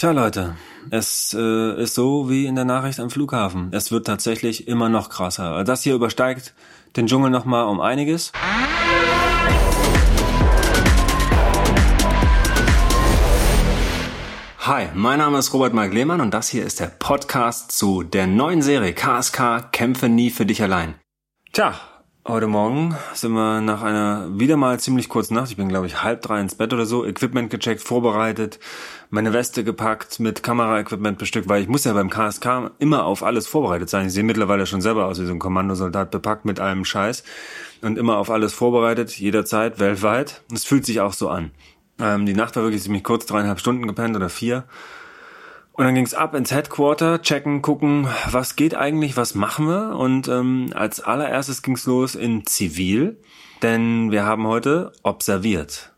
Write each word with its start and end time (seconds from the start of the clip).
Tja, 0.00 0.12
Leute, 0.12 0.56
es 0.88 1.36
äh, 1.38 1.82
ist 1.82 1.94
so 1.94 2.30
wie 2.30 2.46
in 2.46 2.54
der 2.54 2.64
Nachricht 2.64 2.98
am 3.00 3.10
Flughafen. 3.10 3.68
Es 3.72 3.92
wird 3.92 4.06
tatsächlich 4.06 4.66
immer 4.66 4.88
noch 4.88 5.10
krasser. 5.10 5.62
Das 5.62 5.82
hier 5.82 5.94
übersteigt 5.94 6.54
den 6.96 7.06
Dschungel 7.06 7.28
nochmal 7.28 7.66
um 7.66 7.82
einiges. 7.82 8.32
Hi, 14.60 14.86
mein 14.94 15.18
Name 15.18 15.36
ist 15.36 15.52
Robert 15.52 15.74
Mark 15.74 15.92
Lehmann 15.92 16.22
und 16.22 16.32
das 16.32 16.48
hier 16.48 16.64
ist 16.64 16.80
der 16.80 16.86
Podcast 16.86 17.70
zu 17.72 18.02
der 18.02 18.26
neuen 18.26 18.62
Serie 18.62 18.94
KSK 18.94 19.70
Kämpfe 19.70 20.08
nie 20.08 20.30
für 20.30 20.46
dich 20.46 20.62
allein. 20.62 20.94
Tja, 21.52 21.74
Heute 22.28 22.48
Morgen 22.48 22.94
sind 23.14 23.32
wir 23.32 23.62
nach 23.62 23.80
einer 23.80 24.28
wieder 24.38 24.58
mal 24.58 24.78
ziemlich 24.78 25.08
kurzen 25.08 25.32
Nacht, 25.34 25.50
ich 25.50 25.56
bin 25.56 25.70
glaube 25.70 25.86
ich 25.86 26.02
halb 26.02 26.20
drei 26.20 26.38
ins 26.38 26.54
Bett 26.54 26.70
oder 26.74 26.84
so, 26.84 27.06
Equipment 27.06 27.48
gecheckt, 27.48 27.80
vorbereitet, 27.80 28.60
meine 29.08 29.32
Weste 29.32 29.64
gepackt, 29.64 30.20
mit 30.20 30.42
Kameraequipment 30.42 31.16
bestückt, 31.16 31.48
weil 31.48 31.62
ich 31.62 31.68
muss 31.68 31.84
ja 31.84 31.94
beim 31.94 32.10
KSK 32.10 32.72
immer 32.78 33.06
auf 33.06 33.22
alles 33.22 33.46
vorbereitet 33.46 33.88
sein. 33.88 34.08
Ich 34.08 34.12
sehe 34.12 34.22
mittlerweile 34.22 34.66
schon 34.66 34.82
selber 34.82 35.06
aus 35.06 35.18
wie 35.18 35.24
so 35.24 35.32
ein 35.32 35.38
Kommandosoldat, 35.38 36.10
bepackt 36.10 36.44
mit 36.44 36.60
allem 36.60 36.84
Scheiß 36.84 37.24
und 37.80 37.96
immer 37.96 38.18
auf 38.18 38.30
alles 38.30 38.52
vorbereitet, 38.52 39.18
jederzeit, 39.18 39.78
weltweit. 39.78 40.42
Es 40.52 40.64
fühlt 40.64 40.84
sich 40.84 41.00
auch 41.00 41.14
so 41.14 41.30
an. 41.30 41.52
Ähm, 41.98 42.26
die 42.26 42.34
Nacht 42.34 42.54
war 42.54 42.64
wirklich 42.64 42.82
ziemlich 42.82 43.02
kurz, 43.02 43.24
dreieinhalb 43.24 43.60
Stunden 43.60 43.86
gepennt 43.86 44.14
oder 44.14 44.28
vier. 44.28 44.64
Und 45.80 45.86
dann 45.86 45.94
ging's 45.94 46.12
ab 46.12 46.34
ins 46.34 46.52
Headquarter, 46.52 47.22
checken, 47.22 47.62
gucken, 47.62 48.06
was 48.30 48.54
geht 48.54 48.74
eigentlich, 48.74 49.16
was 49.16 49.34
machen 49.34 49.66
wir. 49.66 49.96
Und 49.96 50.28
ähm, 50.28 50.74
als 50.74 51.00
allererstes 51.00 51.62
ging's 51.62 51.86
los 51.86 52.14
in 52.14 52.44
Zivil, 52.44 53.16
denn 53.62 54.10
wir 54.10 54.26
haben 54.26 54.46
heute 54.46 54.92
observiert. 55.04 55.94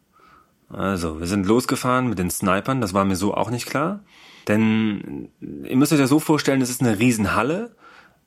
Also, 0.69 1.19
wir 1.19 1.27
sind 1.27 1.47
losgefahren 1.47 2.09
mit 2.09 2.21
den 2.21 2.31
Snipern, 2.31 2.81
das 2.81 2.95
war 2.95 3.05
mir 3.05 3.17
so 3.17 3.35
auch 3.35 3.51
nicht 3.51 3.67
klar. 3.67 4.05
Denn 4.47 5.31
ihr 5.41 5.77
müsst 5.77 5.93
euch 5.93 5.99
das 5.99 6.11
so 6.11 6.21
vorstellen, 6.21 6.63
es 6.63 6.71
ist 6.71 6.81
eine 6.81 7.01
Riesenhalle, 7.01 7.75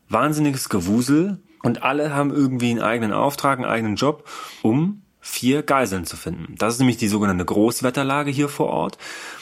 wahnsinniges 0.10 0.68
Gewusel 0.68 1.42
und 1.64 1.84
alle 1.84 2.14
haben 2.14 2.34
irgendwie 2.34 2.72
einen 2.72 2.82
eigenen 2.82 3.14
Auftrag, 3.14 3.60
einen 3.60 3.70
eigenen 3.70 3.96
Job, 3.96 4.28
um 4.62 5.05
vier 5.28 5.64
Geiseln 5.64 6.06
zu 6.06 6.18
finden. 6.18 6.54
Das 6.58 6.74
ist 6.74 6.80
nämlich 6.80 6.98
die 6.98 7.08
sogenannte 7.08 7.46
Großwetterlage 7.46 8.30
hier 8.30 8.48
vor 8.48 8.68
Ort. 8.68 9.00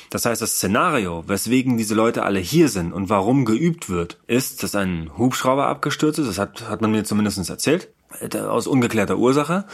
Das 0.10 0.26
heißt, 0.26 0.42
das 0.42 0.56
Szenario, 0.56 1.26
weswegen 1.28 1.76
diese 1.76 1.94
Leute 1.94 2.24
alle 2.24 2.40
hier 2.40 2.70
sind 2.70 2.94
und 2.94 3.10
warum 3.10 3.44
geübt 3.44 3.90
wird, 3.90 4.18
ist, 4.26 4.64
dass 4.64 4.76
ein 4.76 5.12
Hubschrauber 5.18 5.68
abgestürzt 5.68 6.20
ist. 6.20 6.28
Das 6.28 6.40
hat, 6.40 6.70
hat 6.70 6.82
man 6.82 6.92
mir 6.92 7.04
zumindest 7.04 7.50
erzählt. 7.50 7.90
Äh, 8.22 8.38
aus 8.38 8.66
ungeklärter 8.66 9.18
Ursache. 9.18 9.66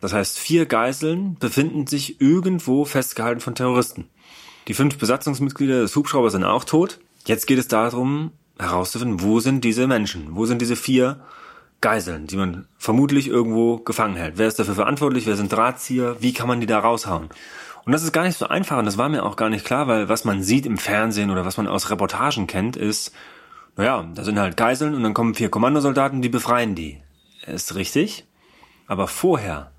Das 0.00 0.14
heißt, 0.14 0.38
vier 0.38 0.64
Geiseln 0.64 1.36
befinden 1.38 1.86
sich 1.86 2.18
irgendwo 2.18 2.86
festgehalten 2.86 3.40
von 3.40 3.54
Terroristen. 3.54 4.08
Die 4.68 4.74
fünf 4.74 4.96
Besatzungsmitglieder 4.96 5.82
des 5.82 5.94
Hubschraubers 5.94 6.32
sind 6.32 6.44
auch 6.44 6.64
tot. 6.64 6.98
Jetzt 7.26 7.46
geht 7.46 7.58
es 7.58 7.68
darum, 7.68 8.32
herauszufinden, 8.58 9.20
wo 9.20 9.40
sind 9.40 9.64
diese 9.64 9.86
Menschen? 9.86 10.34
Wo 10.34 10.46
sind 10.46 10.62
diese 10.62 10.76
vier 10.76 11.20
Geiseln, 11.80 12.26
die 12.26 12.36
man 12.36 12.66
vermutlich 12.76 13.28
irgendwo 13.28 13.78
gefangen 13.78 14.16
hält? 14.16 14.36
Wer 14.36 14.48
ist 14.48 14.58
dafür 14.58 14.74
verantwortlich? 14.74 15.26
Wer 15.26 15.36
sind 15.36 15.52
Drahtzieher? 15.52 16.16
Wie 16.20 16.32
kann 16.32 16.48
man 16.48 16.60
die 16.60 16.66
da 16.66 16.78
raushauen? 16.80 17.28
Und 17.84 17.92
das 17.92 18.02
ist 18.02 18.12
gar 18.12 18.24
nicht 18.24 18.36
so 18.36 18.48
einfach 18.48 18.78
und 18.78 18.84
das 18.84 18.98
war 18.98 19.08
mir 19.08 19.24
auch 19.24 19.36
gar 19.36 19.48
nicht 19.48 19.64
klar, 19.64 19.88
weil 19.88 20.08
was 20.08 20.24
man 20.24 20.42
sieht 20.42 20.66
im 20.66 20.76
Fernsehen 20.76 21.30
oder 21.30 21.46
was 21.46 21.56
man 21.56 21.66
aus 21.66 21.90
Reportagen 21.90 22.46
kennt, 22.46 22.76
ist, 22.76 23.14
naja, 23.76 24.06
da 24.14 24.24
sind 24.24 24.38
halt 24.38 24.56
Geiseln 24.56 24.94
und 24.94 25.02
dann 25.02 25.14
kommen 25.14 25.34
vier 25.34 25.48
Kommandosoldaten, 25.48 26.20
die 26.20 26.28
befreien 26.28 26.74
die. 26.74 27.00
Ist 27.46 27.76
richtig. 27.76 28.26
Aber 28.86 29.06
vorher 29.06 29.70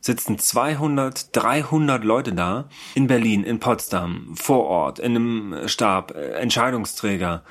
sitzen 0.00 0.38
200, 0.38 1.36
300 1.36 2.02
Leute 2.02 2.32
da 2.32 2.68
in 2.94 3.06
Berlin, 3.06 3.44
in 3.44 3.60
Potsdam, 3.60 4.34
vor 4.34 4.64
Ort, 4.64 4.98
in 4.98 5.14
einem 5.14 5.68
Stab, 5.68 6.16
äh, 6.16 6.32
Entscheidungsträger, 6.32 7.44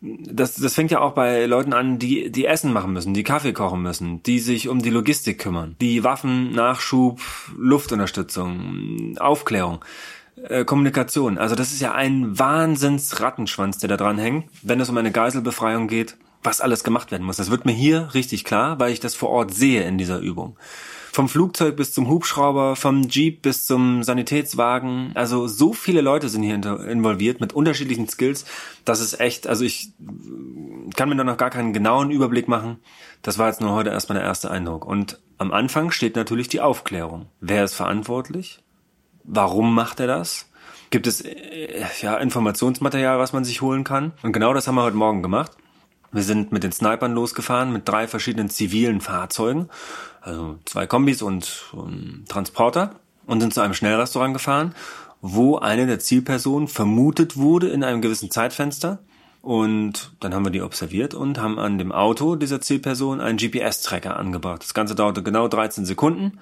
das, 0.00 0.54
das 0.56 0.74
fängt 0.74 0.90
ja 0.90 1.00
auch 1.00 1.12
bei 1.12 1.46
Leuten 1.46 1.72
an, 1.72 1.98
die, 1.98 2.30
die 2.30 2.46
Essen 2.46 2.72
machen 2.72 2.92
müssen, 2.92 3.14
die 3.14 3.22
Kaffee 3.22 3.52
kochen 3.52 3.82
müssen, 3.82 4.22
die 4.22 4.38
sich 4.38 4.68
um 4.68 4.80
die 4.80 4.90
Logistik 4.90 5.38
kümmern, 5.38 5.76
die 5.80 6.04
Waffen, 6.04 6.52
Nachschub, 6.52 7.20
Luftunterstützung, 7.56 9.16
Aufklärung, 9.18 9.84
äh, 10.48 10.64
Kommunikation. 10.64 11.38
Also 11.38 11.54
das 11.54 11.72
ist 11.72 11.80
ja 11.80 11.92
ein 11.92 12.38
Wahnsinns-Rattenschwanz, 12.38 13.78
der 13.78 13.88
da 13.88 13.96
dran 13.96 14.18
hängt, 14.18 14.50
wenn 14.62 14.80
es 14.80 14.90
um 14.90 14.96
eine 14.98 15.12
Geiselbefreiung 15.12 15.88
geht, 15.88 16.16
was 16.42 16.60
alles 16.60 16.84
gemacht 16.84 17.10
werden 17.10 17.24
muss. 17.24 17.38
Das 17.38 17.50
wird 17.50 17.64
mir 17.64 17.72
hier 17.72 18.10
richtig 18.14 18.44
klar, 18.44 18.78
weil 18.78 18.92
ich 18.92 19.00
das 19.00 19.14
vor 19.14 19.30
Ort 19.30 19.54
sehe 19.54 19.84
in 19.84 19.98
dieser 19.98 20.18
Übung. 20.18 20.56
Vom 21.16 21.30
Flugzeug 21.30 21.76
bis 21.76 21.94
zum 21.94 22.08
Hubschrauber, 22.08 22.76
vom 22.76 23.08
Jeep 23.08 23.40
bis 23.40 23.64
zum 23.64 24.02
Sanitätswagen. 24.02 25.12
Also 25.14 25.46
so 25.48 25.72
viele 25.72 26.02
Leute 26.02 26.28
sind 26.28 26.42
hier 26.42 26.56
involviert 26.86 27.40
mit 27.40 27.54
unterschiedlichen 27.54 28.06
Skills. 28.06 28.44
Das 28.84 29.00
ist 29.00 29.18
echt, 29.18 29.46
also 29.46 29.64
ich 29.64 29.94
kann 30.94 31.08
mir 31.08 31.16
da 31.16 31.24
noch 31.24 31.38
gar 31.38 31.48
keinen 31.48 31.72
genauen 31.72 32.10
Überblick 32.10 32.48
machen. 32.48 32.80
Das 33.22 33.38
war 33.38 33.48
jetzt 33.48 33.62
nur 33.62 33.70
heute 33.70 33.88
erstmal 33.88 34.18
der 34.18 34.26
erste 34.26 34.50
Eindruck. 34.50 34.84
Und 34.84 35.18
am 35.38 35.52
Anfang 35.52 35.90
steht 35.90 36.16
natürlich 36.16 36.48
die 36.48 36.60
Aufklärung. 36.60 37.30
Wer 37.40 37.64
ist 37.64 37.72
verantwortlich? 37.72 38.62
Warum 39.24 39.74
macht 39.74 40.00
er 40.00 40.08
das? 40.08 40.50
Gibt 40.90 41.06
es 41.06 41.22
äh, 41.22 41.82
ja 42.02 42.18
Informationsmaterial, 42.18 43.18
was 43.18 43.32
man 43.32 43.42
sich 43.42 43.62
holen 43.62 43.84
kann? 43.84 44.12
Und 44.22 44.34
genau 44.34 44.52
das 44.52 44.68
haben 44.68 44.74
wir 44.74 44.82
heute 44.82 44.98
Morgen 44.98 45.22
gemacht. 45.22 45.52
Wir 46.12 46.22
sind 46.22 46.52
mit 46.52 46.62
den 46.62 46.72
Snipern 46.72 47.14
losgefahren 47.14 47.72
mit 47.72 47.88
drei 47.88 48.08
verschiedenen 48.08 48.48
zivilen 48.48 49.00
Fahrzeugen, 49.00 49.68
also 50.20 50.58
zwei 50.64 50.86
Kombis 50.86 51.22
und, 51.22 51.64
und 51.72 52.24
Transporter 52.28 52.96
und 53.26 53.40
sind 53.40 53.52
zu 53.52 53.60
einem 53.60 53.74
Schnellrestaurant 53.74 54.34
gefahren, 54.34 54.74
wo 55.20 55.56
eine 55.58 55.86
der 55.86 55.98
Zielpersonen 55.98 56.68
vermutet 56.68 57.36
wurde 57.36 57.68
in 57.68 57.84
einem 57.84 58.00
gewissen 58.00 58.30
Zeitfenster. 58.30 58.98
Und 59.42 60.10
dann 60.18 60.34
haben 60.34 60.44
wir 60.44 60.50
die 60.50 60.62
observiert 60.62 61.14
und 61.14 61.38
haben 61.38 61.58
an 61.60 61.78
dem 61.78 61.92
Auto 61.92 62.34
dieser 62.34 62.60
Zielperson 62.60 63.20
einen 63.20 63.38
GPS-Tracker 63.38 64.16
angebracht. 64.16 64.62
Das 64.62 64.74
Ganze 64.74 64.96
dauerte 64.96 65.22
genau 65.22 65.46
13 65.46 65.84
Sekunden. 65.84 66.40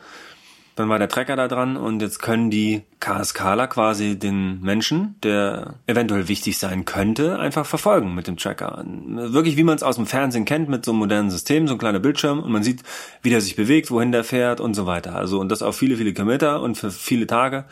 Dann 0.77 0.89
war 0.89 0.99
der 0.99 1.09
Trecker 1.09 1.37
da 1.37 1.47
dran 1.47 1.77
und 1.77 2.03
jetzt 2.03 2.21
können 2.21 2.51
die 2.51 2.83
KSKler 2.99 3.69
quasi 3.69 4.19
den 4.19 4.61
Menschen, 4.61 5.15
der 5.23 5.75
eventuell 5.87 6.27
wichtig 6.27 6.59
sein 6.59 6.85
könnte, 6.85 7.39
einfach 7.39 7.65
verfolgen 7.65 8.15
mit 8.15 8.27
dem 8.27 8.37
Tracker. 8.37 8.85
Wirklich 8.85 9.57
wie 9.57 9.63
man 9.63 9.77
es 9.77 9.85
aus 9.85 9.97
dem 9.97 10.07
Fernsehen 10.07 10.45
kennt 10.45 10.69
mit 10.69 10.85
so 10.85 10.91
einem 10.91 10.99
modernen 10.99 11.31
System, 11.31 11.69
so 11.69 11.75
ein 11.75 11.79
kleiner 11.79 12.01
Bildschirm 12.01 12.41
und 12.41 12.51
man 12.51 12.65
sieht, 12.65 12.83
wie 13.23 13.31
der 13.31 13.41
sich 13.41 13.55
bewegt, 13.55 13.93
wohin 13.93 14.11
der 14.11 14.25
fährt 14.25 14.61
und 14.61 14.75
so 14.75 14.85
weiter. 14.85 15.15
Also 15.15 15.39
und 15.39 15.49
das 15.49 15.63
auf 15.63 15.77
viele, 15.77 15.97
viele 15.97 16.13
Kilometer 16.13 16.61
und 16.61 16.77
für 16.77 16.91
viele 16.91 17.29
Tage. 17.29 17.67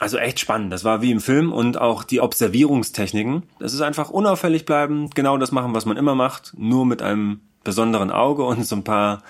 Also 0.00 0.18
echt 0.18 0.40
spannend. 0.40 0.72
Das 0.72 0.82
war 0.82 1.00
wie 1.00 1.12
im 1.12 1.20
Film 1.20 1.52
und 1.52 1.80
auch 1.80 2.02
die 2.02 2.20
Observierungstechniken. 2.20 3.44
Das 3.60 3.72
ist 3.72 3.82
einfach 3.82 4.10
unauffällig 4.10 4.64
bleiben, 4.64 5.10
genau 5.10 5.38
das 5.38 5.52
machen, 5.52 5.76
was 5.76 5.86
man 5.86 5.96
immer 5.96 6.16
macht, 6.16 6.54
nur 6.56 6.84
mit 6.86 7.02
einem 7.02 7.40
besonderen 7.64 8.10
Auge 8.10 8.44
und 8.44 8.66
so 8.66 8.76
ein 8.76 8.84
paar 8.84 9.22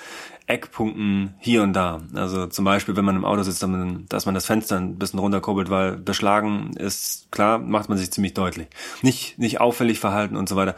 Eckpunkten 0.47 1.35
hier 1.39 1.63
und 1.63 1.73
da. 1.73 2.01
Also 2.15 2.47
zum 2.47 2.65
Beispiel, 2.65 2.97
wenn 2.97 3.05
man 3.05 3.17
im 3.17 3.25
Auto 3.25 3.43
sitzt, 3.43 3.63
dass 4.09 4.27
man 4.27 4.35
das 4.35 4.47
Fenster 4.47 4.77
ein 4.77 4.99
bisschen 4.99 5.19
runterkurbelt, 5.19 5.71
weil 5.71 5.97
beschlagen 5.97 6.73
ist, 6.77 7.31
klar, 7.31 7.59
macht 7.59 7.89
man 7.89 7.99
sich 7.99 8.13
ziemlich 8.13 8.35
deutlich. 8.35 8.69
Nicht, 9.03 9.39
nicht 9.39 9.61
auffällig 9.61 10.01
verhalten 10.01 10.37
und 10.37 10.49
so 10.49 10.57
weiter. 10.57 10.75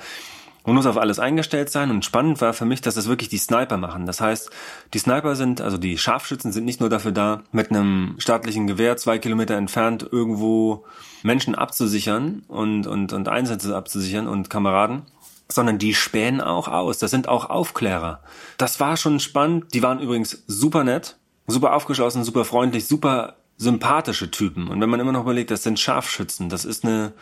Man 0.66 0.76
muss 0.76 0.87
auf 0.87 0.97
alles 0.97 1.19
eingestellt 1.19 1.69
sein 1.69 1.91
und 1.91 2.06
spannend 2.06 2.41
war 2.41 2.54
für 2.54 2.64
mich, 2.64 2.81
dass 2.81 2.94
das 2.94 3.06
wirklich 3.06 3.28
die 3.28 3.37
Sniper 3.37 3.76
machen. 3.76 4.06
Das 4.06 4.22
heißt, 4.22 4.50
die 4.94 4.98
Sniper 4.98 5.37
sind, 5.37 5.60
also 5.60 5.76
die 5.76 5.98
Scharfschützen 5.98 6.53
sind 6.53 6.64
nicht 6.64 6.81
nur 6.81 6.88
dafür 6.88 7.12
da, 7.12 7.43
mit 7.53 7.70
einem 7.70 8.14
staatlichen 8.16 8.66
Gewehr 8.66 8.97
zwei 8.97 9.19
Kilometer 9.19 9.56
entfernt 9.56 10.09
irgendwo 10.10 10.87
Menschen 11.22 11.54
abzusichern 11.54 12.44
und, 12.48 12.87
und, 12.87 13.12
und 13.12 13.28
Einsätze 13.28 13.76
abzusichern 13.76 14.26
und 14.26 14.48
Kameraden, 14.48 15.03
sondern 15.54 15.78
die 15.78 15.94
spähen 15.94 16.41
auch 16.41 16.69
aus. 16.69 16.98
Das 16.98 17.10
sind 17.10 17.28
auch 17.28 17.50
Aufklärer. 17.50 18.22
Das 18.59 18.81
war 18.81 18.97
schon 18.97 19.20
spannend. 19.20 19.75
Die 19.75 19.82
waren 19.82 20.00
übrigens 20.00 20.44
super 20.47 20.84
nett, 20.84 21.16
super 21.47 21.75
aufgeschlossen, 21.75 22.25
super 22.25 22.44
freundlich, 22.44 22.87
super 22.87 23.37
sympathische 23.56 24.31
Typen. 24.31 24.69
Und 24.69 24.81
wenn 24.81 24.91
man 24.91 25.00
immer 25.00 25.12
noch 25.12 25.22
überlegt, 25.22 25.50
das 25.50 25.62
sind 25.62 25.78
Scharfschützen, 25.78 26.48
das 26.48 26.64
ist 26.64 26.84
eine, 26.84 27.12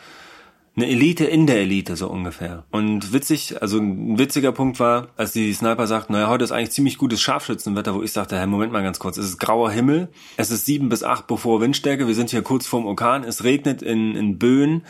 eine 0.75 0.87
Elite 0.87 1.25
in 1.25 1.45
der 1.45 1.57
Elite, 1.57 1.95
so 1.95 2.09
ungefähr. 2.09 2.63
Und 2.71 3.13
witzig, 3.13 3.61
also 3.61 3.77
ein 3.77 4.17
witziger 4.17 4.51
Punkt 4.51 4.79
war, 4.79 5.09
als 5.15 5.33
die 5.33 5.53
Sniper 5.53 5.85
sagten, 5.85 6.13
naja, 6.13 6.29
heute 6.29 6.43
ist 6.43 6.51
eigentlich 6.51 6.71
ziemlich 6.71 6.97
gutes 6.97 7.21
Scharfschützenwetter, 7.21 7.93
wo 7.93 8.01
ich 8.01 8.11
sagte, 8.11 8.37
hey, 8.37 8.47
Moment 8.47 8.71
mal 8.71 8.81
ganz 8.81 8.97
kurz, 8.99 9.17
es 9.17 9.27
ist 9.27 9.39
grauer 9.39 9.71
Himmel, 9.71 10.09
es 10.37 10.49
ist 10.49 10.65
sieben 10.65 10.89
bis 10.89 11.03
acht 11.03 11.27
bevor 11.27 11.61
Windstärke, 11.61 12.07
wir 12.07 12.15
sind 12.15 12.31
hier 12.31 12.41
kurz 12.41 12.65
vorm 12.65 12.85
Orkan, 12.87 13.23
es 13.23 13.43
regnet 13.43 13.83
in, 13.83 14.15
in 14.15 14.39
Böen, 14.39 14.83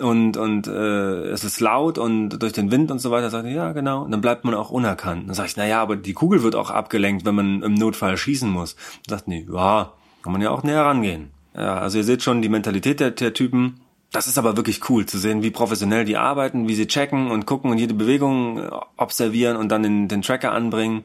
und 0.00 0.36
und 0.36 0.66
äh, 0.66 1.28
es 1.28 1.44
ist 1.44 1.60
laut 1.60 1.98
und 1.98 2.30
durch 2.42 2.52
den 2.52 2.70
Wind 2.70 2.90
und 2.90 2.98
so 2.98 3.10
weiter, 3.10 3.30
sagt 3.30 3.46
er, 3.46 3.52
ja 3.52 3.72
genau, 3.72 4.02
und 4.02 4.10
dann 4.10 4.20
bleibt 4.20 4.44
man 4.44 4.54
auch 4.54 4.70
unerkannt. 4.70 5.28
Dann 5.28 5.34
sage 5.34 5.48
ich, 5.48 5.56
na 5.56 5.66
ja, 5.66 5.82
aber 5.82 5.96
die 5.96 6.12
Kugel 6.12 6.42
wird 6.42 6.54
auch 6.54 6.70
abgelenkt, 6.70 7.24
wenn 7.24 7.34
man 7.34 7.62
im 7.62 7.74
Notfall 7.74 8.16
schießen 8.16 8.50
muss. 8.50 8.76
Dann 9.06 9.18
sagt, 9.18 9.28
nee, 9.28 9.46
ja, 9.52 9.92
kann 10.22 10.32
man 10.32 10.42
ja 10.42 10.50
auch 10.50 10.62
näher 10.62 10.84
rangehen. 10.84 11.30
Ja, 11.54 11.78
also 11.78 11.98
ihr 11.98 12.04
seht 12.04 12.22
schon 12.22 12.42
die 12.42 12.48
Mentalität 12.48 13.00
der, 13.00 13.10
der 13.10 13.34
Typen. 13.34 13.80
Das 14.12 14.26
ist 14.26 14.38
aber 14.38 14.56
wirklich 14.56 14.88
cool 14.90 15.06
zu 15.06 15.18
sehen, 15.18 15.42
wie 15.42 15.50
professionell 15.50 16.04
die 16.04 16.16
arbeiten, 16.16 16.68
wie 16.68 16.74
sie 16.74 16.86
checken 16.86 17.30
und 17.30 17.46
gucken 17.46 17.70
und 17.70 17.78
jede 17.78 17.94
Bewegung 17.94 18.60
observieren 18.96 19.56
und 19.56 19.68
dann 19.68 19.82
den, 19.82 20.08
den 20.08 20.22
Tracker 20.22 20.52
anbringen. 20.52 21.04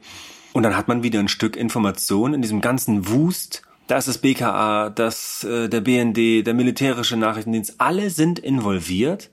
Und 0.54 0.64
dann 0.64 0.76
hat 0.76 0.88
man 0.88 1.04
wieder 1.04 1.20
ein 1.20 1.28
Stück 1.28 1.56
Information 1.56 2.34
in 2.34 2.42
diesem 2.42 2.62
ganzen 2.62 3.10
Wust 3.10 3.62
Da 3.88 3.98
ist 3.98 4.08
das 4.08 4.18
BKA, 4.18 4.90
das, 4.90 5.44
äh, 5.44 5.70
der 5.70 5.82
BND, 5.82 6.46
der 6.46 6.54
militärische 6.54 7.18
Nachrichtendienst, 7.18 7.76
alle 7.78 8.10
sind 8.10 8.40
involviert, 8.40 9.30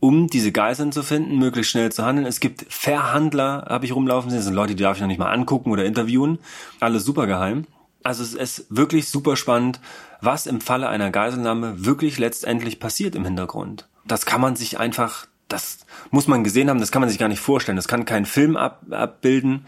um 0.00 0.28
diese 0.28 0.52
Geiseln 0.52 0.92
zu 0.92 1.02
finden, 1.02 1.38
möglichst 1.38 1.72
schnell 1.72 1.92
zu 1.92 2.04
handeln. 2.04 2.26
Es 2.26 2.40
gibt 2.40 2.64
Verhandler, 2.72 3.66
habe 3.68 3.84
ich 3.84 3.94
rumlaufen 3.94 4.30
sehen, 4.30 4.38
das 4.38 4.46
sind 4.46 4.54
Leute, 4.54 4.74
die 4.74 4.82
darf 4.82 4.96
ich 4.96 5.02
noch 5.02 5.08
nicht 5.08 5.18
mal 5.18 5.30
angucken 5.30 5.70
oder 5.70 5.84
interviewen. 5.84 6.38
Alles 6.80 7.04
super 7.04 7.26
geheim. 7.26 7.66
Also 8.02 8.22
es 8.22 8.32
ist 8.32 8.66
wirklich 8.70 9.08
super 9.08 9.36
spannend, 9.36 9.80
was 10.22 10.46
im 10.46 10.62
Falle 10.62 10.88
einer 10.88 11.10
Geiselnahme 11.10 11.84
wirklich 11.84 12.18
letztendlich 12.18 12.80
passiert 12.80 13.14
im 13.14 13.26
Hintergrund. 13.26 13.86
Das 14.06 14.24
kann 14.24 14.40
man 14.40 14.56
sich 14.56 14.78
einfach, 14.80 15.26
das 15.48 15.80
muss 16.10 16.26
man 16.26 16.42
gesehen 16.42 16.70
haben, 16.70 16.80
das 16.80 16.92
kann 16.92 17.00
man 17.00 17.10
sich 17.10 17.18
gar 17.18 17.28
nicht 17.28 17.40
vorstellen. 17.40 17.76
Das 17.76 17.88
kann 17.88 18.06
kein 18.06 18.24
Film 18.24 18.56
ab, 18.56 18.82
abbilden. 18.90 19.66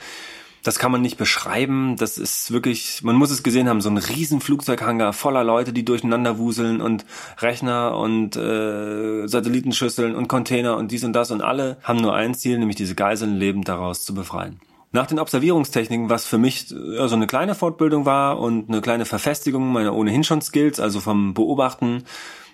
Das 0.62 0.78
kann 0.78 0.92
man 0.92 1.02
nicht 1.02 1.18
beschreiben. 1.18 1.96
Das 1.96 2.18
ist 2.18 2.52
wirklich, 2.52 3.02
man 3.02 3.16
muss 3.16 3.30
es 3.30 3.42
gesehen 3.42 3.68
haben, 3.68 3.80
so 3.80 3.90
ein 3.90 3.98
riesen 3.98 4.40
Flugzeughangar 4.40 5.12
voller 5.12 5.42
Leute, 5.42 5.72
die 5.72 5.84
durcheinander 5.84 6.38
wuseln 6.38 6.80
und 6.80 7.04
Rechner 7.38 7.96
und 7.96 8.36
äh, 8.36 9.26
Satellitenschüsseln 9.26 10.14
und 10.14 10.28
Container 10.28 10.76
und 10.76 10.92
dies 10.92 11.04
und 11.04 11.12
das 11.12 11.30
und 11.30 11.42
alle 11.42 11.78
haben 11.82 12.00
nur 12.00 12.14
ein 12.14 12.34
Ziel, 12.34 12.58
nämlich 12.58 12.76
diese 12.76 12.94
Geiseln 12.94 13.36
lebend 13.36 13.68
daraus 13.68 14.04
zu 14.04 14.14
befreien. 14.14 14.60
Nach 14.94 15.06
den 15.06 15.18
Observierungstechniken, 15.18 16.10
was 16.10 16.26
für 16.26 16.36
mich 16.36 16.70
ja, 16.70 17.08
so 17.08 17.16
eine 17.16 17.26
kleine 17.26 17.54
Fortbildung 17.54 18.04
war 18.04 18.38
und 18.38 18.68
eine 18.68 18.82
kleine 18.82 19.06
Verfestigung 19.06 19.72
meiner 19.72 19.94
ohnehin 19.94 20.22
schon 20.22 20.42
Skills, 20.42 20.80
also 20.80 21.00
vom 21.00 21.32
Beobachten, 21.32 22.04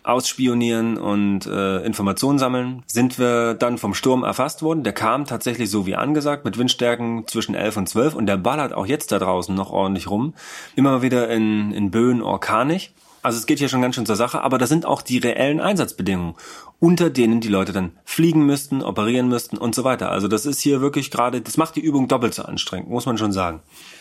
Ausspionieren 0.09 0.97
und 0.97 1.47
äh, 1.47 1.85
Informationen 1.85 2.39
sammeln, 2.39 2.83
sind 2.87 3.19
wir 3.19 3.53
dann 3.53 3.77
vom 3.77 3.93
Sturm 3.93 4.25
erfasst 4.25 4.63
worden. 4.63 4.83
Der 4.83 4.95
kam 4.95 5.27
tatsächlich 5.27 5.71
so 5.71 5.87
wie 5.87 5.97
angesagt 5.97 6.47
mit 6.47 6.57
Windstärken 6.57 7.27
zwischen 7.27 7.55
11 7.55 7.77
und 7.77 7.89
12 7.89 8.15
und 8.15 8.27
der 8.27 8.39
ballert 8.39 8.73
auch 8.73 8.87
jetzt 8.87 9.13
da 9.13 9.19
draußen 9.19 9.55
noch 9.55 9.71
ordentlich 9.71 10.09
rum. 10.09 10.33
Immer 10.77 11.03
wieder 11.03 11.29
in, 11.29 11.73
in 11.73 11.91
Böen 11.91 12.23
orkanisch. 12.23 12.93
Also 13.23 13.37
es 13.39 13.47
geht 13.47 13.59
hier 13.59 13.69
schon 13.69 13.83
ganz 13.83 13.97
schön 13.97 14.07
zur 14.07 14.17
Sache, 14.17 14.43
aber 14.43 14.59
das 14.59 14.69
sind 14.69 14.87
auch 14.87 15.03
die 15.03 15.19
reellen 15.19 15.61
Einsatzbedingungen, 15.61 16.35
unter 16.81 17.11
denen 17.11 17.41
die 17.41 17.49
Leute 17.49 17.73
dann 17.73 17.93
fliegen 18.05 18.47
müssten, 18.47 18.83
operieren 18.83 19.29
müssten 19.29 19.59
und 19.59 19.75
so 19.75 19.83
weiter. 19.83 20.13
Also 20.13 20.29
das 20.29 20.47
ist 20.47 20.61
hier 20.61 20.81
wirklich 20.81 21.11
gerade, 21.11 21.41
das 21.41 21.57
macht 21.57 21.75
die 21.75 21.81
Übung 21.81 22.07
doppelt 22.07 22.35
so 22.35 22.43
anstrengend, 22.43 22.89
muss 22.89 23.05
man 23.05 23.19
schon 23.19 23.33
sagen. 23.33 23.61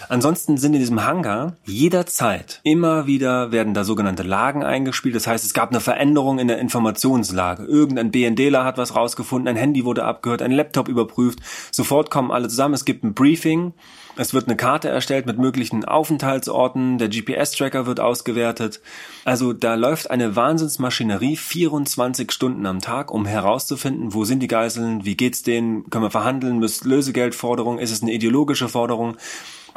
Ansonsten 0.09 0.57
sind 0.57 0.74
in 0.74 0.79
diesem 0.79 1.03
Hangar 1.03 1.56
jederzeit 1.65 2.62
immer 2.63 3.07
wieder 3.07 3.51
werden 3.51 3.74
da 3.74 3.83
sogenannte 3.83 4.21
Lagen 4.21 4.63
eingespielt. 4.63 5.15
Das 5.15 5.25
heißt, 5.25 5.44
es 5.44 5.56
gab 5.56 5.71
eine 5.71 5.79
Veränderung 5.79 6.38
in 6.38 6.47
der 6.47 6.59
Informationslage. 6.59 7.63
Irgendein 7.63 8.12
BNDler 8.12 8.63
hat 8.63 8.77
was 8.77 8.95
rausgefunden, 8.95 9.47
ein 9.47 9.59
Handy 9.59 9.83
wurde 9.83 10.03
abgehört, 10.03 10.44
ein 10.44 10.51
Laptop 10.51 10.88
überprüft. 10.88 11.39
Sofort 11.71 12.12
kommen 12.12 12.31
alle 12.31 12.47
zusammen, 12.47 12.75
es 12.75 12.85
gibt 12.85 13.03
ein 13.03 13.15
Briefing 13.15 13.73
es 14.19 14.33
wird 14.33 14.47
eine 14.47 14.57
Karte 14.57 14.89
erstellt 14.89 15.27
mit 15.27 15.38
möglichen 15.38 15.85
Aufenthaltsorten, 15.85 16.97
der 16.97 17.07
GPS-Tracker 17.07 17.85
wird 17.85 18.00
ausgewertet. 18.00 18.81
Also 19.25 19.53
da 19.53 19.75
läuft 19.75 20.09
eine 20.09 20.35
Wahnsinnsmaschinerie 20.35 21.38
24 21.38 22.31
Stunden 22.31 22.65
am 22.68 22.81
Tag, 22.81 23.12
um 23.12 23.25
herauszufinden, 23.25 24.14
wo 24.14 24.25
sind 24.25 24.40
die 24.40 24.48
Geiseln, 24.48 25.06
wie 25.06 25.18
geht's 25.18 25.44
denen, 25.44 25.90
können 25.90 26.04
wir 26.04 26.12
verhandeln, 26.12 26.60
müsst 26.60 26.86
Lösegeldforderung, 26.86 27.80
ist 27.80 27.92
es 27.92 28.02
eine 28.02 28.14
ideologische 28.14 28.69
Forderung? 28.69 29.18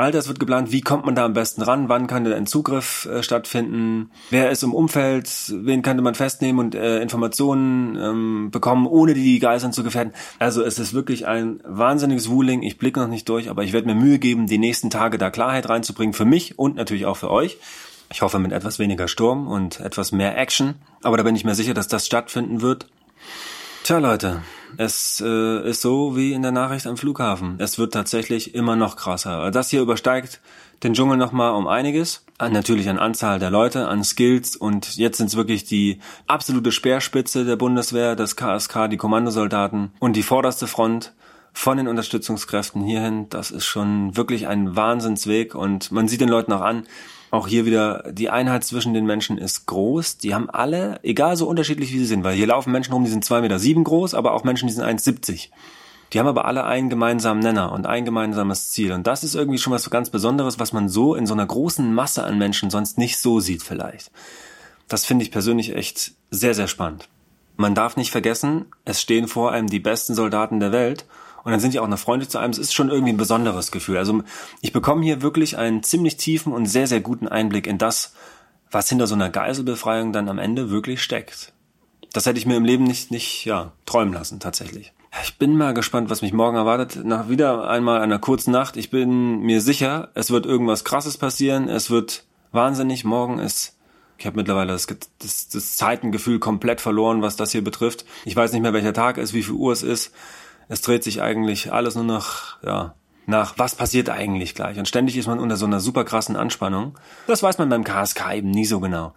All 0.01 0.13
das 0.13 0.29
wird 0.29 0.41
geplant. 0.41 0.73
Wie 0.73 0.81
kommt 0.81 1.05
man 1.05 1.15
da 1.15 1.27
am 1.27 1.35
besten 1.35 1.61
ran? 1.61 1.91
Wann 1.91 2.07
kann 2.07 2.27
ein 2.27 2.47
Zugriff 2.47 3.05
äh, 3.05 3.23
stattfinden? 3.23 4.11
Wer 4.31 4.51
ist 4.51 4.63
im 4.63 4.73
Umfeld? 4.73 5.31
Wen 5.55 5.83
könnte 5.83 6.03
man 6.03 6.15
festnehmen 6.15 6.59
und 6.59 6.75
äh, 6.75 7.03
Informationen 7.03 7.97
ähm, 7.97 8.51
bekommen, 8.51 8.87
ohne 8.87 9.13
die 9.13 9.39
Geiseln 9.41 9.75
zu 9.75 9.85
gefährden? 9.85 10.15
Also 10.39 10.63
es 10.63 10.79
ist 10.79 10.95
wirklich 10.95 11.27
ein 11.27 11.61
wahnsinniges 11.67 12.31
Wooling. 12.31 12.63
Ich 12.63 12.79
blicke 12.79 12.99
noch 12.99 13.09
nicht 13.09 13.29
durch, 13.29 13.51
aber 13.51 13.63
ich 13.63 13.75
werde 13.75 13.89
mir 13.89 13.95
Mühe 13.95 14.19
geben, 14.19 14.47
die 14.47 14.57
nächsten 14.57 14.89
Tage 14.89 15.19
da 15.19 15.29
Klarheit 15.29 15.69
reinzubringen. 15.69 16.15
Für 16.15 16.25
mich 16.25 16.59
und 16.59 16.77
natürlich 16.77 17.05
auch 17.05 17.19
für 17.19 17.31
euch. 17.31 17.59
Ich 18.13 18.23
hoffe 18.23 18.39
mit 18.39 18.53
etwas 18.53 18.79
weniger 18.79 19.09
Sturm 19.09 19.47
und 19.47 19.81
etwas 19.81 20.13
mehr 20.13 20.37
Action. 20.37 20.75
Aber 21.03 21.17
da 21.17 21.23
bin 21.23 21.37
ich 21.37 21.45
mir 21.45 21.55
sicher, 21.55 21.75
dass 21.75 21.89
das 21.89 22.07
stattfinden 22.07 22.61
wird. 22.61 22.87
Tja, 23.85 23.99
Leute, 23.99 24.43
es 24.77 25.23
äh, 25.25 25.69
ist 25.69 25.81
so 25.81 26.17
wie 26.17 26.33
in 26.33 26.43
der 26.43 26.53
Nachricht 26.53 26.87
am 26.87 26.97
Flughafen. 26.97 27.57
Es 27.59 27.79
wird 27.79 27.95
tatsächlich 27.95 28.55
immer 28.55 28.77
noch 28.77 28.97
krasser. 28.97 29.51
Das 29.51 29.71
hier 29.71 29.81
übersteigt 29.81 30.41
den 30.83 30.95
Dschungel 30.95 31.17
nochmal 31.17 31.55
um 31.55 31.67
einiges. 31.67 32.25
Natürlich 32.39 32.89
an 32.89 32.99
Anzahl 32.99 33.39
der 33.39 33.51
Leute, 33.51 33.89
an 33.89 34.03
Skills 34.03 34.57
und 34.57 34.97
jetzt 34.97 35.19
sind 35.19 35.27
es 35.27 35.37
wirklich 35.37 35.65
die 35.65 36.01
absolute 36.27 36.73
Speerspitze 36.73 37.45
der 37.45 37.57
Bundeswehr, 37.57 38.17
das 38.17 38.35
KSK, 38.35 38.89
die 38.91 38.97
Kommandosoldaten 38.97 39.93
und 39.99 40.17
die 40.17 40.23
vorderste 40.23 40.67
Front 40.67 41.13
von 41.53 41.77
den 41.77 41.89
Unterstützungskräften 41.89 42.83
hierhin. 42.83 43.29
Das 43.29 43.51
ist 43.51 43.65
schon 43.65 44.17
wirklich 44.17 44.47
ein 44.47 44.77
Wahnsinnsweg 44.77 45.55
und 45.55 45.93
man 45.93 46.09
sieht 46.09 46.21
den 46.21 46.29
Leuten 46.29 46.53
auch 46.53 46.63
an, 46.63 46.85
auch 47.31 47.47
hier 47.47 47.65
wieder, 47.65 48.05
die 48.11 48.31
Einheit 48.31 48.65
zwischen 48.65 48.93
den 48.93 49.07
Menschen 49.07 49.39
ist 49.39 49.67
groß. 49.67 50.19
Die 50.19 50.35
haben 50.35 50.51
alle, 50.51 50.99
egal 51.05 51.37
so 51.37 51.47
unterschiedlich 51.47 51.93
wie 51.93 51.99
sie 51.99 52.07
sind, 52.07 52.25
weil 52.25 52.35
hier 52.35 52.49
laufen 52.49 52.73
Menschen 52.73 52.93
rum, 52.93 53.05
die 53.05 53.11
sind 53.11 53.25
zwei 53.25 53.41
Meter 53.41 53.59
sieben 53.59 53.85
groß, 53.85 54.15
aber 54.15 54.33
auch 54.33 54.43
Menschen, 54.43 54.67
die 54.67 54.75
sind 54.75 54.85
1,70. 54.85 55.49
Die 56.13 56.19
haben 56.19 56.27
aber 56.27 56.45
alle 56.45 56.65
einen 56.65 56.91
gemeinsamen 56.91 57.41
Nenner 57.41 57.71
und 57.71 57.87
ein 57.87 58.05
gemeinsames 58.05 58.71
Ziel. 58.71 58.91
Und 58.91 59.07
das 59.07 59.23
ist 59.23 59.37
irgendwie 59.37 59.59
schon 59.59 59.73
was 59.73 59.89
ganz 59.91 60.11
Besonderes, 60.11 60.59
was 60.59 60.73
man 60.73 60.89
so 60.89 61.15
in 61.15 61.27
so 61.27 61.35
einer 61.35 61.47
großen 61.47 61.95
Masse 61.95 62.25
an 62.25 62.37
Menschen 62.37 62.69
sonst 62.69 62.99
nicht 62.99 63.19
so 63.19 63.39
sieht 63.39 63.63
vielleicht. 63.63 64.11
Das 64.89 65.07
finde 65.07 65.25
ich 65.25 65.31
persönlich 65.31 65.77
echt 65.77 66.13
sehr, 66.33 66.55
sehr 66.55 66.67
spannend. 66.67 67.09
Man 67.57 67.77
darf 67.77 67.97
nicht 67.97 68.11
vergessen, 68.11 68.67
es 68.85 69.01
stehen 69.01 69.29
vor 69.29 69.53
einem 69.53 69.69
die 69.69 69.79
besten 69.79 70.15
Soldaten 70.15 70.59
der 70.59 70.73
Welt 70.73 71.07
und 71.45 71.53
dann 71.53 71.61
sind 71.61 71.75
die 71.75 71.81
auch 71.81 71.89
noch 71.89 71.99
freundlich 71.99 72.29
zu 72.29 72.39
einem. 72.39 72.51
Es 72.51 72.59
ist 72.59 72.75
schon 72.75 72.91
irgendwie 72.91 73.13
ein 73.13 73.19
besonderes 73.19 73.71
Gefühl. 73.71 73.97
Also 73.99 74.23
ich 74.61 74.73
bekomme 74.73 75.05
hier 75.05 75.23
wirklich 75.23 75.57
einen 75.57 75.83
ziemlich 75.83 76.17
tiefen 76.17 76.53
und 76.53 76.67
sehr, 76.67 76.87
sehr 76.87 77.01
guten 77.01 77.29
Einblick 77.29 77.67
in 77.67 77.79
das, 77.79 78.15
was 78.71 78.89
hinter 78.89 79.07
so 79.07 79.15
einer 79.15 79.31
Geiselbefreiung 79.31 80.13
dann 80.13 80.29
am 80.29 80.39
Ende 80.39 80.71
wirklich 80.71 81.03
steckt. 81.03 81.53
Das 82.13 82.27
hätte 82.27 82.39
ich 82.39 82.47
mir 82.47 82.57
im 82.57 82.65
Leben 82.65 82.85
nicht, 82.85 83.11
nicht, 83.11 83.45
ja, 83.45 83.73
träumen 83.87 84.13
lassen, 84.13 84.41
tatsächlich. 84.41 84.93
Ich 85.23 85.39
bin 85.39 85.57
mal 85.57 85.75
gespannt, 85.75 86.11
was 86.11 86.23
mich 86.23 86.33
morgen 86.33 86.57
erwartet. 86.57 87.05
Nach 87.05 87.29
wieder 87.29 87.69
einmal 87.69 88.01
einer 88.01 88.19
kurzen 88.19 88.53
Nacht. 88.53 88.77
Ich 88.77 88.91
bin 88.91 89.41
mir 89.41 89.61
sicher, 89.61 90.11
es 90.15 90.31
wird 90.31 90.47
irgendwas 90.47 90.85
krasses 90.85 91.19
passieren. 91.19 91.69
Es 91.69 91.91
wird 91.91 92.25
wahnsinnig. 92.53 93.05
Morgen 93.05 93.39
ist 93.39 93.77
ich 94.21 94.27
habe 94.27 94.37
mittlerweile 94.37 94.73
das, 94.73 94.87
das, 95.19 95.49
das 95.49 95.77
Zeitengefühl 95.77 96.39
komplett 96.39 96.83
verloren, 96.83 97.23
was 97.23 97.37
das 97.37 97.53
hier 97.53 97.65
betrifft. 97.65 98.05
Ich 98.27 98.37
weiß 98.37 98.53
nicht 98.53 98.61
mehr, 98.61 98.75
welcher 98.75 98.93
Tag 98.93 99.17
ist, 99.17 99.33
wie 99.33 99.43
viel 99.43 99.55
Uhr 99.55 99.73
es 99.73 99.83
ist 99.83 100.13
es 100.71 100.83
dreht 100.83 101.03
sich 101.03 101.21
eigentlich 101.21 101.73
alles 101.73 101.97
nur 101.97 102.05
noch, 102.05 102.63
ja, 102.63 102.95
nach, 103.27 103.55
was 103.59 103.75
passiert 103.75 104.09
eigentlich 104.09 104.55
gleich? 104.55 104.79
Und 104.79 104.87
ständig 104.87 105.17
ist 105.17 105.27
man 105.27 105.41
unter 105.41 105.57
so 105.57 105.67
einer 105.67 105.81
super 105.81 106.05
krassen 106.05 106.37
Anspannung. 106.37 106.97
Das 107.27 107.43
weiß 107.43 107.59
man 107.59 107.69
beim 107.69 107.83
KSK 107.83 108.35
eben 108.35 108.51
nie 108.51 108.65
so 108.65 108.79
genau. 108.79 109.13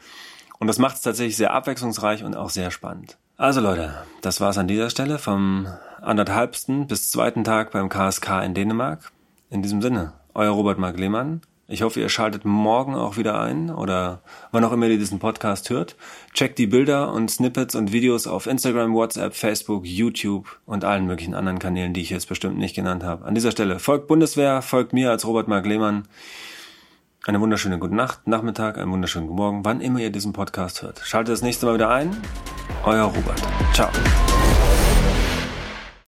Und 0.58 0.68
das 0.68 0.80
macht 0.80 0.96
es 0.96 1.02
tatsächlich 1.02 1.38
sehr 1.38 1.54
abwechslungsreich 1.54 2.24
und 2.24 2.36
auch 2.36 2.50
sehr 2.50 2.72
spannend. 2.72 3.18
Also 3.38 3.62
Leute, 3.62 3.94
das 4.22 4.42
war's 4.42 4.58
an 4.58 4.68
dieser 4.68 4.90
Stelle 4.90 5.20
vom 5.20 5.68
anderthalbsten 6.02 6.88
bis 6.88 7.12
zweiten 7.12 7.44
Tag 7.44 7.72
beim 7.72 7.88
KSK 7.88 8.44
in 8.44 8.56
Dänemark. 8.56 9.12
In 9.52 9.62
diesem 9.62 9.82
Sinne, 9.82 10.14
euer 10.34 10.52
Robert 10.52 10.80
Mark 10.80 10.98
Lehmann. 10.98 11.42
Ich 11.74 11.82
hoffe, 11.82 12.00
ihr 12.00 12.10
schaltet 12.10 12.46
morgen 12.46 12.94
auch 12.94 13.18
wieder 13.18 13.42
ein 13.42 13.72
oder 13.72 14.22
wann 14.52 14.64
auch 14.64 14.72
immer 14.74 14.86
ihr 14.86 15.00
diesen 15.00 15.18
Podcast 15.18 15.72
hört. 15.72 15.96
Checkt 16.36 16.60
die 16.60 16.68
Bilder 16.68 17.12
und 17.12 17.32
Snippets 17.32 17.74
und 17.74 17.92
Videos 17.92 18.28
auf 18.28 18.46
Instagram, 18.46 18.94
WhatsApp, 18.94 19.34
Facebook, 19.34 19.84
YouTube 19.84 20.60
und 20.68 20.86
allen 20.86 21.08
möglichen 21.08 21.34
anderen 21.34 21.58
Kanälen, 21.58 21.96
die 21.96 22.02
ich 22.02 22.12
jetzt 22.12 22.30
bestimmt 22.30 22.60
nicht 22.60 22.76
genannt 22.76 23.04
habe. 23.04 23.26
An 23.26 23.34
dieser 23.34 23.50
Stelle 23.50 23.80
folgt 23.80 24.08
Bundeswehr, 24.08 24.62
folgt 24.62 24.94
mir 24.94 25.10
als 25.10 25.26
Robert 25.26 25.48
Mark 25.48 25.66
Lehmann. 25.66 26.04
Eine 27.26 27.42
wunderschöne 27.42 27.80
gute 27.80 27.96
Nacht, 27.96 28.28
Nachmittag, 28.28 28.78
einen 28.78 28.92
wunderschönen 28.92 29.26
guten 29.26 29.38
Morgen, 29.38 29.66
wann 29.66 29.82
immer 29.82 29.98
ihr 29.98 30.12
diesen 30.12 30.32
Podcast 30.32 30.84
hört. 30.84 31.02
Schaltet 31.04 31.34
das 31.34 31.42
nächste 31.42 31.66
Mal 31.66 31.74
wieder 31.74 31.90
ein. 31.90 32.16
Euer 32.86 33.06
Robert. 33.06 33.42
Ciao. 33.74 33.90